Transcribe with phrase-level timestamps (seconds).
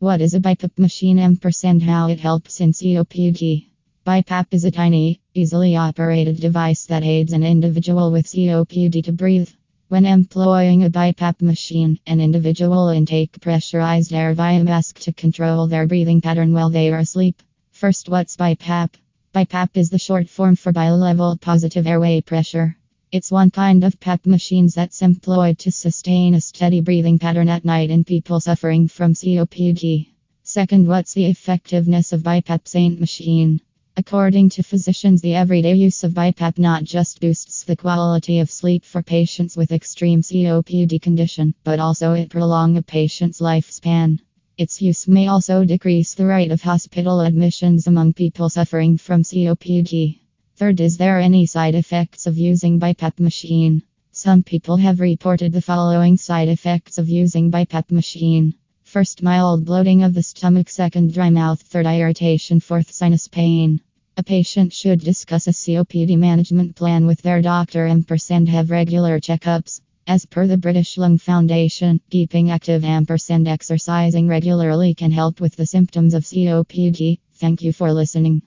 [0.00, 3.66] What is a BiPAP machine and how it helps in COPD?
[4.06, 9.50] BiPAP is a tiny, easily operated device that aids an individual with COPD to breathe.
[9.88, 15.86] When employing a BiPAP machine, an individual intake pressurized air via mask to control their
[15.86, 17.42] breathing pattern while they are asleep.
[17.70, 18.92] First, what's BiPAP?
[19.34, 22.74] BiPAP is the short form for bilevel positive airway pressure.
[23.12, 27.64] It's one kind of PAP machines that's employed to sustain a steady breathing pattern at
[27.64, 30.10] night in people suffering from COPD.
[30.44, 33.62] Second, what's the effectiveness of BiPAP Saint machine?
[33.96, 38.84] According to physicians, the everyday use of BiPAP not just boosts the quality of sleep
[38.84, 44.20] for patients with extreme COPD condition, but also it prolong a patient's lifespan.
[44.56, 50.20] Its use may also decrease the rate of hospital admissions among people suffering from COPD.
[50.60, 53.82] Third, is there any side effects of using BiPAP machine?
[54.12, 58.52] Some people have reported the following side effects of using BiPAP machine.
[58.84, 60.68] First, mild bloating of the stomach.
[60.68, 61.62] Second, dry mouth.
[61.62, 62.60] Third, irritation.
[62.60, 63.80] Fourth, sinus pain.
[64.18, 68.06] A patient should discuss a COPD management plan with their doctor and
[68.50, 69.80] have regular checkups.
[70.06, 75.64] As per the British Lung Foundation, keeping active ampersand exercising regularly can help with the
[75.64, 77.18] symptoms of COPD.
[77.36, 78.42] Thank you for listening.